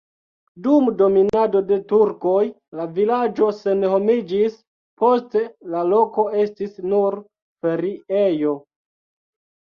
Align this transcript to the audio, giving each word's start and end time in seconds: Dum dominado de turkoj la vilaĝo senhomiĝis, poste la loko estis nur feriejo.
Dum 0.65 0.85
dominado 0.99 1.59
de 1.71 1.75
turkoj 1.89 2.39
la 2.79 2.85
vilaĝo 2.95 3.49
senhomiĝis, 3.57 4.55
poste 5.01 5.43
la 5.75 5.83
loko 5.91 6.25
estis 6.45 6.73
nur 6.95 7.19
feriejo. 7.67 8.55